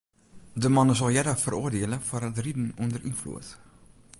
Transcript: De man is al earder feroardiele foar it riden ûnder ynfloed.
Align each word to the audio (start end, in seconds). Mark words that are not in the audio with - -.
De 0.61 0.69
man 0.75 0.89
is 0.93 1.01
al 1.03 1.13
earder 1.17 1.37
feroardiele 1.43 1.97
foar 2.07 2.25
it 2.29 2.37
riden 2.43 2.75
ûnder 2.83 3.03
ynfloed. 3.09 3.47